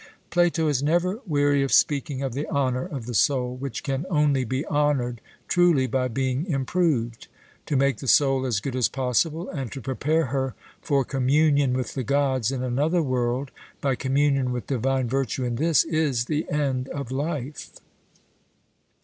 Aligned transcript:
Plato 0.31 0.67
is 0.67 0.81
never 0.81 1.19
weary 1.27 1.61
of 1.61 1.71
speaking 1.71 2.23
of 2.23 2.33
the 2.33 2.47
honour 2.49 2.85
of 2.87 3.05
the 3.05 3.13
soul, 3.13 3.55
which 3.55 3.83
can 3.83 4.07
only 4.09 4.43
be 4.43 4.65
honoured 4.65 5.21
truly 5.47 5.85
by 5.85 6.07
being 6.07 6.47
improved. 6.47 7.27
To 7.67 7.75
make 7.75 7.97
the 7.97 8.07
soul 8.07 8.47
as 8.47 8.59
good 8.59 8.75
as 8.75 8.89
possible, 8.89 9.47
and 9.47 9.71
to 9.73 9.79
prepare 9.79 10.25
her 10.33 10.55
for 10.81 11.05
communion 11.05 11.73
with 11.73 11.93
the 11.93 12.01
Gods 12.01 12.51
in 12.51 12.63
another 12.63 13.03
world 13.03 13.51
by 13.79 13.93
communion 13.93 14.51
with 14.51 14.65
divine 14.65 15.07
virtue 15.07 15.43
in 15.45 15.57
this, 15.57 15.83
is 15.83 16.25
the 16.25 16.49
end 16.49 16.89
of 16.89 17.11
life. 17.11 17.69